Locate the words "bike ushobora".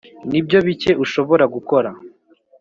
0.67-1.43